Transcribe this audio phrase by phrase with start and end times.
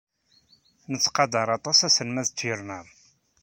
[0.91, 2.85] Nettqadar aṭas aselmad Turner.